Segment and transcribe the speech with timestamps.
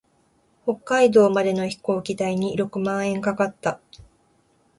[0.65, 3.79] 北海道までの飛行機代に六万円かかった。